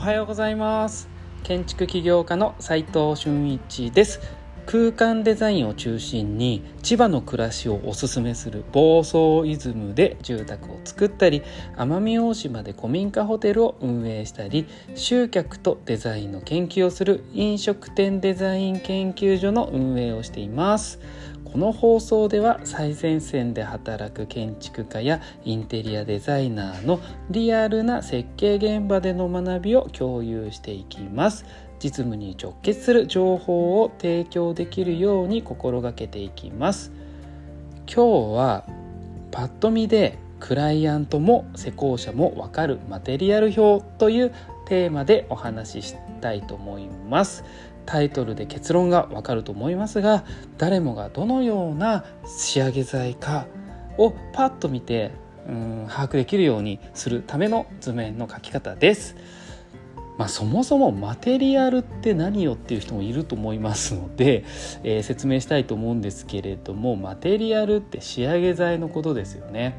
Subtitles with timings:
[0.00, 1.10] おはようございます。
[1.42, 4.39] 建築起業家の斉藤俊一です。
[4.70, 11.42] 空間デザインを中心に千葉の暮らしをおすすめする房総イズムで住宅を作ったり
[11.76, 21.00] 奄美大島で古民家ホテルを運営したり集客とデザインの研究をする飲食店デザイン研究所の運営をしています。
[21.44, 31.44] この放送では最前線で働く建築家やインテリアデザイナーのリアルな設計現場での学びを共有していきます。
[31.82, 36.92] 実務に直結する情報を提供できるように心がけていきます
[37.86, 38.64] 今日は
[39.32, 44.34] パッと見でクライアントも施工者も分かるマテリアル表という
[44.66, 47.44] テーマでお話ししたいと思います
[47.86, 50.24] タイトルで結論がわかると思いますが
[50.58, 53.46] 誰もがどのような仕上げ剤か
[53.98, 55.10] をパッと見て
[55.48, 59.16] うん把握できるようにするための図面の書き方です。
[60.20, 64.44] まあ、そもそもマテリアルって何よっていう人もいると思いますので、
[64.84, 69.76] えー、説明したいと思うんですけれどもマテリアルって仕上げ剤のことですよね。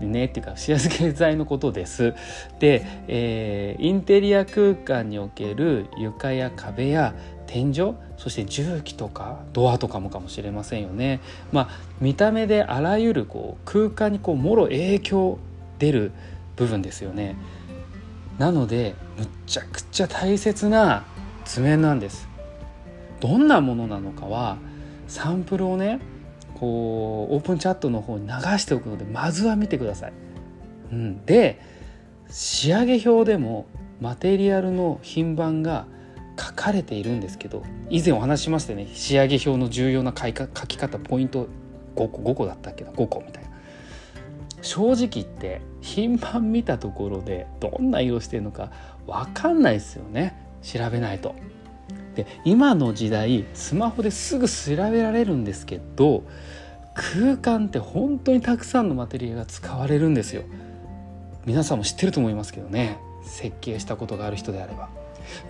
[0.00, 2.12] ねっていうか仕上げ剤のことです。
[2.58, 7.14] で、えー、インテリア空間における床や壁や
[7.46, 11.20] 天井そして重機とかドアとかもかもしれませんよね。
[11.52, 11.68] まあ
[12.00, 15.38] 見た目であらゆるこう空間にこうもろ影響
[15.78, 16.10] 出る
[16.56, 17.36] 部分ですよね。
[18.38, 21.04] なのでむちゃくちゃ大切な
[21.44, 22.28] 図面なんです。
[23.20, 24.58] どんなものなのかは
[25.08, 26.00] サンプルをね
[26.54, 30.12] こうオープンチャットの方に流しておくのでまずは見てください。
[30.92, 31.60] うん、で
[32.28, 33.66] 仕上げ表でも
[34.00, 35.86] マテリアルの品番が
[36.38, 38.88] 書かれているんですけど以前お話ししましたね。
[38.92, 40.32] 仕上げ表の重要な書
[40.66, 41.48] き方ポイント
[41.94, 43.45] 5個5個だったっけな5個みたいな。
[44.66, 48.72] 正直言って品番見たところでどんな色してるのか
[49.06, 51.34] 分かんないですよね調べないと。
[52.16, 56.24] で今の時代スマホですぐ調べられるんですけど
[56.94, 60.42] 空間って本当にたくさんのマテリアが使われるんですよ。
[61.44, 64.88] 皆さんも知ってると思いますけどね設計したことがある人であれば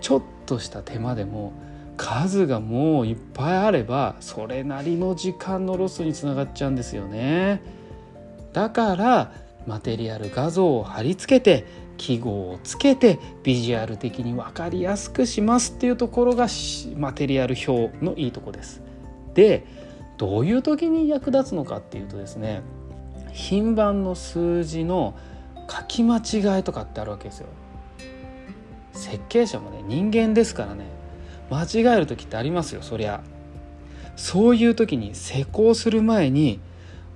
[0.00, 1.52] ちょっとした手間でも
[1.96, 7.83] 数がもういっぱいあればそれなりの時間のロスにつながっちゃうんですよね。
[8.54, 9.32] だから
[9.66, 11.66] マテリアル画像を貼り付けて
[11.96, 16.46] 記号をつけてビジュアル的に分かりやすくしますっていうところが
[16.96, 18.80] マテリアル表のいいとこです。
[19.34, 19.66] で
[20.16, 22.62] どういう時に役立つのかっていうとですね
[23.32, 25.14] 品番の数字の
[25.68, 27.48] 書き間違いとかってあるわけですよ。
[28.92, 30.84] 設計者もね人間ですからね
[31.50, 33.20] 間違える時ってありますよそりゃ。
[34.14, 36.60] そういう時に施工する前に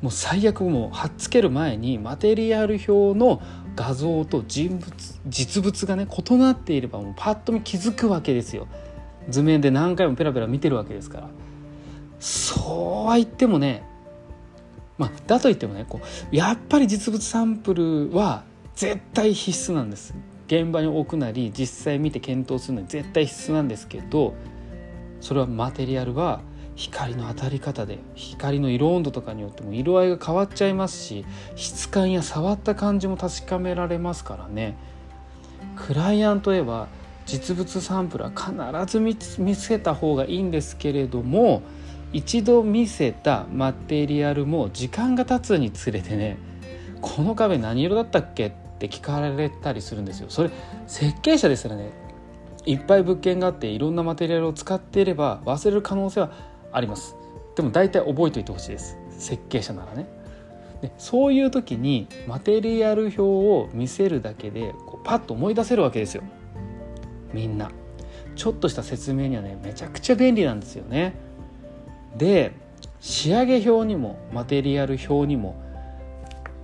[0.02, 3.42] もう最悪もう貼っつける前にマテリアル表の
[3.74, 4.92] 画像と人物
[5.26, 8.68] 実物がね異なっていればもうパッと見気づくわけですよ。
[9.28, 11.28] 図面で何回もペラペラ見てるわけですから。
[12.20, 13.84] そうは言ってもね
[14.98, 16.00] まあだと言ってもねこ
[16.32, 18.44] うやっぱり実物サンプルは
[18.74, 20.14] 絶対必須なんです。
[20.48, 24.34] 現場に置くなり実際見て検討するのに絶対必須なんですけど
[25.20, 26.40] それはマテリアルは
[26.78, 34.76] 光の当たり方で光の色温度とかによっても色合いが変わっちゃいますし質感や触った感じも確かめられますからね。
[35.74, 36.86] クライアントへは
[37.26, 38.52] 実物サンプルは必
[38.92, 41.62] ず見せた方がいいんですけれども
[42.12, 46.38] 一度見せたマテリアルも時間が経つにつれてね
[47.00, 50.30] この壁何色だったっけって聞かれたりするんですよ。
[50.30, 50.50] それ
[50.86, 51.90] 設計者ですらね
[52.66, 56.30] いっぱい物件があっていろんなマテリアルを使っていれば忘れる可能性は
[56.78, 57.16] あります。
[57.56, 58.96] でも大体覚えておいてほしいです。
[59.10, 60.06] 設計者ならね。
[60.80, 66.22] でそういう時にマテリアル表を見せるだけでこうパッと思い出せるわけですよ。
[67.34, 67.70] みんな。
[68.36, 71.14] ちょっとした説明にはねめちゃくちゃ便利なんですよね。
[72.16, 72.52] で
[73.00, 75.60] 仕上げ表にもマテリアル表にも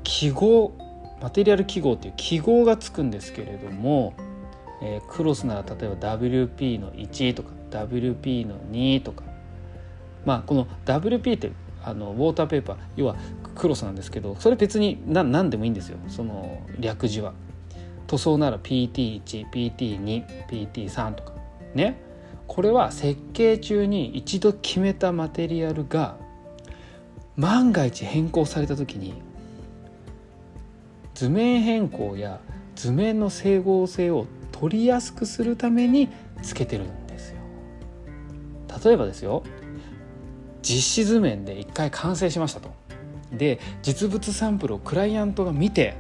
[0.04, 0.72] 記号
[1.20, 4.15] マテリアル記号っていう記号がつくんですけれども、
[4.83, 9.24] えー、クロスなら例えば WP の1とか WP の2とか
[10.24, 13.16] まあ、この WP ってあのウォーターペーパー要は
[13.54, 17.34] クロスなんですけどそれ別に何でもいいんですよその略字は。
[18.06, 21.32] 塗装なら PT1PT2PT3 とか
[21.74, 21.98] ね
[22.47, 26.18] これは設計中に一度決めたマテリアルが
[27.36, 29.15] 万が一変更された時に
[31.15, 32.41] 図面変更や
[32.77, 36.10] 図面の整合性を取りやすくするために
[36.42, 37.38] つけてるんですよ。
[38.84, 39.42] 例えばですよ
[40.65, 42.71] 実施図面で1回完成しましたと。
[43.33, 45.97] で実物サンプルをクライアントが見て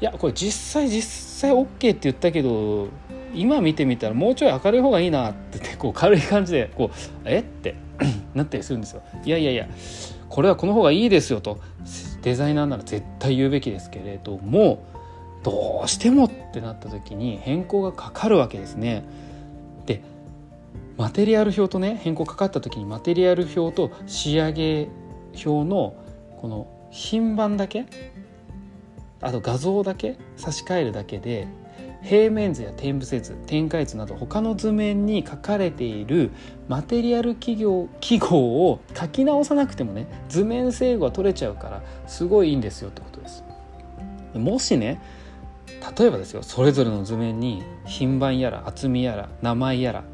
[0.00, 1.02] いやこれ実際実
[1.40, 2.88] 際 OK って言ったけど
[3.34, 7.38] 今見てみたらもうちょい明るい方がいいなってってこう軽い感じでこうえ？
[7.38, 7.74] って
[8.34, 9.68] なったりするんですよいやいやいや
[10.28, 11.60] これはこの方がいいですよと
[12.22, 14.84] デザイナーなら絶対言うべきですけれども
[15.42, 19.04] どうしてもってなった時に変更がかかるわけですね。
[19.86, 20.02] で
[20.96, 24.88] マテリアル表とね変更かかった時にマテリアル表と仕上げ
[25.44, 25.96] 表の
[26.40, 27.86] この品番だけ
[29.20, 31.48] あと画像だけ差し替えるだけで
[32.02, 36.30] 平面図や点部図展開図など他の図面に書かれている
[36.68, 43.44] マテリアル記号記号を書き直さなくてもね図面整合が取れちゃうからすごいいいんですよってことです。
[44.34, 45.00] もしね
[45.98, 50.04] 例えばですよそれぞれの図面に品番やら厚みやら名前やら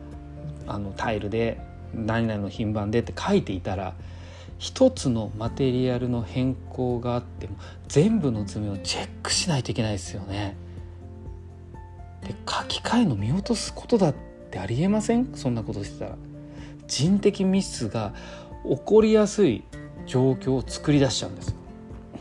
[0.67, 1.61] あのタイルで
[1.95, 3.95] 何々の品番でって書いていたら
[4.59, 7.57] 一つのマテリアルの変更があっても
[7.89, 10.57] 全部の図面をチェックしないといけないですよね。
[12.23, 14.15] で書き換えの見落とすことだっ
[14.51, 15.33] てありえません？
[15.35, 16.17] そんなことしてたら。
[16.87, 18.15] 人的ミスが
[18.65, 19.65] 起こりやすい
[20.07, 21.57] 状況を作り出しちゃうんです。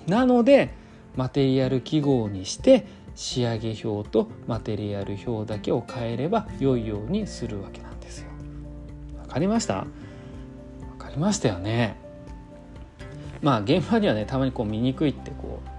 [0.07, 0.73] なので
[1.15, 8.00] マテリアル記号にして仕上げ表とマテリアル表だけを変えれば良いようにするわけなんです。
[9.31, 9.75] かりました？
[9.75, 9.85] わ
[10.97, 11.95] かりましたよね。
[13.41, 15.69] まあ現場にはねたまにこう見にくいってこう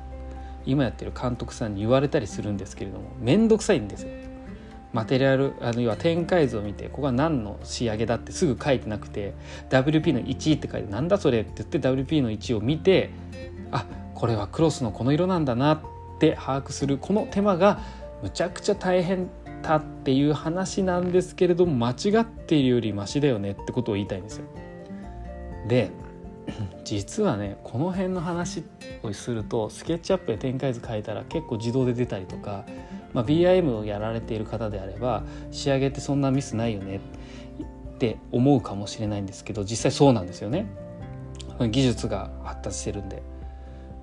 [0.64, 4.10] 今やってる監督さんに言われたりするんですけれども面倒くさいんですよ。
[4.92, 9.32] マテリアルあるいは展開図を見てここは何の仕上げだってすぐ書いてなくて
[9.70, 13.10] WP の1って書いてなんだそれって言って WP の1を見て
[13.70, 15.80] あこれはクロスのこの色なんだなっ
[16.20, 17.80] て把握するこの手間が
[18.22, 19.30] むちゃくちゃ大変
[19.62, 24.44] だっていう話なんですけれども間違っているよりマシだよねってことを言いたいんですよ。
[25.68, 25.90] で
[26.84, 28.64] 実はねこの辺の話
[29.02, 32.64] をするとスケッチアップで展開図変えたら結構自動で出たりとか、
[33.12, 35.22] まあ、BIM をやられている方であれば
[35.52, 37.00] 仕上げってそんなミスないよね
[37.94, 40.66] って思うかもしれないんですけど実際そうなんですよね
[41.70, 43.22] 技術が発達してるんで。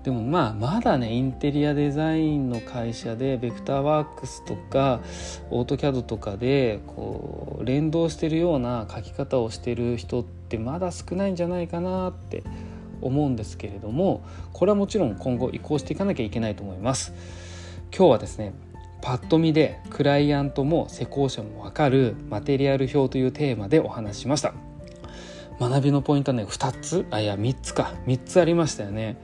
[0.04, 5.02] でもまあまだねインテリアデザインの会社でベクターワークスとか
[5.52, 12.44] オートキャドとかでこう連動してるような書き方をしてる人ってまだ少ないんじゃないかなって
[13.02, 14.24] 思うんですけれども
[14.54, 17.14] これはもちろん今後移行していかなきゃいけないと思います。
[17.96, 18.54] 今日はですね
[19.02, 24.54] パッと見でクライアントも施工者も分かるマテリアル表というテーマでお話ししました。
[25.60, 27.94] 学びのポイントはね2つあいや3つか。
[28.08, 29.18] 3つありましたよね。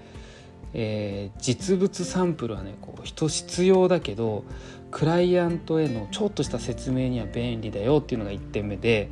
[0.77, 4.43] えー、実物サンプルはねこう人必要だけど
[4.91, 9.09] クライアントへのちょっとした説明には便利だよっていうのが1点目で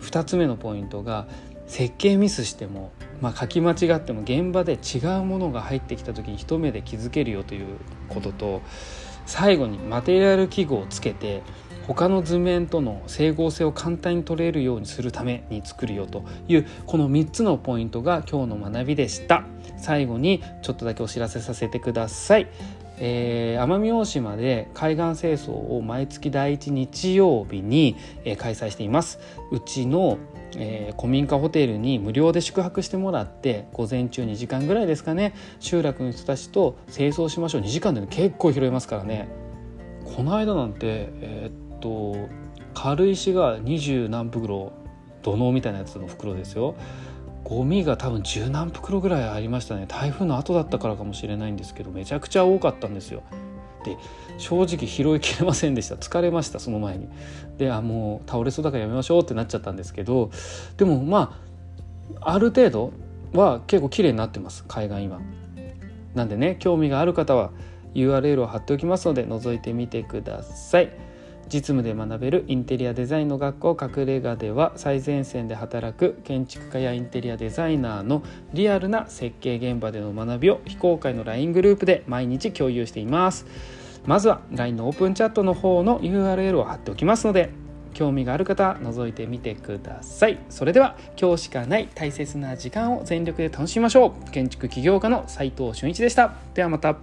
[0.00, 1.26] 2つ目のポイントが
[1.66, 7.66] 設計ミスしても、まあ、書き間違っても現場で違うものが入ってきた時に一目で気づけるよという
[8.08, 8.62] ことと
[9.26, 11.42] 最後にマテリアル記号をつけて
[11.88, 19.44] 他の図面との整合性を簡単に取れるようにするために作るよというこの3つのポイントが今日の学びでした。
[19.78, 22.48] 最後にちょっとだけお知らせさせてください。
[23.00, 29.18] えー、奄美大島で海岸清掃を毎月第1日曜日に、えー、開催しています。
[29.50, 30.18] うちの、
[30.56, 35.34] えー、古民家ホテルに無料で宿泊してもらって午前中2時間ぐらいですかね。
[35.60, 37.60] 集落の人たちと清掃しましょう。
[37.62, 39.28] 2時間で、ね、結構拾えますからね。
[40.04, 42.28] この間なんてえー、と
[42.74, 44.72] 軽石が二十何袋
[45.22, 46.74] 土のみたいなやつの袋ですよ。
[47.44, 49.86] ゴミが多分十何袋ぐらいありましたね。
[49.88, 53.22] 台風の後だったからかもしれないんですけどめちゃくちゃ多かったんですよ。
[53.84, 53.96] で
[54.38, 55.94] 正直拾いきれませんでした。
[55.94, 57.08] 疲れましたその前に。
[57.56, 60.30] であもう倒れそうだからやめましょうってなっちゃったんですけど
[60.76, 61.40] でもま
[62.20, 62.92] あある程度
[63.32, 64.64] は結構綺麗になってます。
[64.68, 65.20] 海岸今
[66.14, 67.50] なんでね興味がある方は
[67.94, 71.07] URL を貼っておきますので覗いてみてください。
[71.48, 83.46] 実務で学べるインテリアデザインの学校隠れ家では最前線で働く建築家やインテリアデザイナーのリアルな設計現場での学びを非公開の LINE グループで毎日共有しています。
[84.06, 87.50] まずは LINE のオープンチャットの方の URL を貼っておきますので
[87.94, 90.38] 興味がある方覗いてみてください。
[90.50, 94.30] それでは今日しかない大切な時間を全力で楽しみましょう。
[94.30, 96.34] 建築起業家の斉藤俊一でした。
[96.54, 96.96] ではまた。